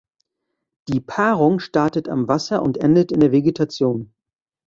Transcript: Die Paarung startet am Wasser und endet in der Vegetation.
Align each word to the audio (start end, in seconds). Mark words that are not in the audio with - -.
Die 0.87 0.99
Paarung 0.99 1.59
startet 1.59 2.09
am 2.09 2.27
Wasser 2.27 2.63
und 2.63 2.77
endet 2.79 3.11
in 3.11 3.19
der 3.19 3.31
Vegetation. 3.31 4.11